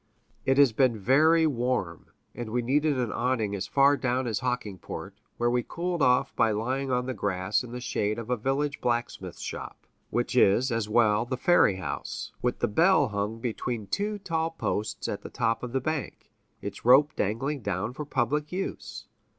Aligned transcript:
It 0.47 0.57
had 0.57 0.75
been 0.75 0.97
very 0.97 1.45
warm, 1.45 2.07
and 2.33 2.49
we 2.49 2.61
had 2.61 2.65
needed 2.65 2.97
an 2.97 3.11
awning 3.11 3.53
as 3.55 3.67
far 3.67 3.95
down 3.95 4.25
as 4.25 4.39
Hockingport, 4.39 5.13
where 5.37 5.51
we 5.51 5.61
cooled 5.61 6.01
off 6.01 6.35
by 6.35 6.49
lying 6.49 6.89
on 6.91 7.05
the 7.05 7.13
grass 7.13 7.63
in 7.63 7.71
the 7.71 7.79
shade 7.79 8.17
of 8.17 8.25
the 8.25 8.35
village 8.35 8.81
blacksmith's 8.81 9.41
shop, 9.43 9.85
which 10.09 10.35
is, 10.35 10.71
as 10.71 10.89
well, 10.89 11.23
the 11.23 11.37
ferry 11.37 11.75
house, 11.75 12.31
with 12.41 12.61
the 12.61 12.67
bell 12.67 13.09
hung 13.09 13.37
between 13.39 13.85
two 13.85 14.17
tall 14.17 14.49
posts 14.49 15.07
at 15.07 15.21
the 15.21 15.29
top 15.29 15.61
of 15.61 15.71
the 15.71 15.79
bank, 15.79 16.31
its 16.63 16.83
rope 16.83 17.11
dangling 17.15 17.59
down 17.61 17.93
for 17.93 18.03
public 18.03 18.51
use. 18.51 19.05